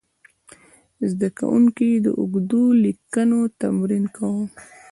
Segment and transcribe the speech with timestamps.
[1.11, 4.45] زده کوونکي د اوږدو لیکنو تمرین کاوه.